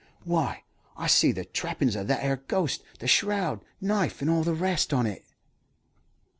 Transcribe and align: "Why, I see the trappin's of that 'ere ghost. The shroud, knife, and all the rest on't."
"Why, 0.23 0.63
I 0.97 1.05
see 1.05 1.31
the 1.31 1.45
trappin's 1.45 1.95
of 1.95 2.07
that 2.07 2.23
'ere 2.23 2.37
ghost. 2.47 2.81
The 2.97 3.07
shroud, 3.07 3.63
knife, 3.79 4.19
and 4.19 4.31
all 4.31 4.41
the 4.41 4.55
rest 4.55 4.91
on't." 4.93 5.21